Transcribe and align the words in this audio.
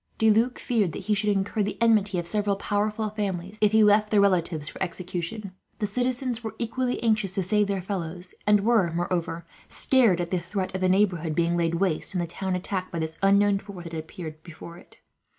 De 0.17 0.31
Luc 0.31 0.57
feared 0.57 0.93
that 0.93 1.03
he 1.03 1.13
should 1.13 1.29
incur 1.29 1.61
the 1.61 1.79
enmity 1.79 2.17
of 2.17 2.25
several 2.25 2.55
powerful 2.55 3.11
families, 3.11 3.59
if 3.61 3.71
he 3.71 3.83
left 3.83 4.09
their 4.09 4.19
relatives 4.19 4.67
for 4.67 4.81
execution. 4.81 5.51
The 5.77 5.85
citizens 5.85 6.43
were 6.43 6.55
equally 6.57 6.99
anxious 7.03 7.35
to 7.35 7.43
save 7.43 7.67
their 7.67 7.83
fellows; 7.83 8.33
and 8.47 8.61
were, 8.61 8.91
moreover, 8.91 9.45
scared 9.67 10.19
at 10.19 10.31
the 10.31 10.39
threat 10.39 10.73
of 10.73 10.81
the 10.81 10.89
neighbourhood 10.89 11.35
being 11.35 11.55
laid 11.55 11.75
waste, 11.75 12.15
and 12.15 12.21
the 12.23 12.25
town 12.25 12.55
attacked, 12.55 12.91
by 12.91 12.97
this 12.97 13.19
unknown 13.21 13.59
force 13.59 13.83
that 13.83 13.93
had 13.93 13.99
appeared 14.03 14.41
before 14.41 14.75
it. 14.79 15.01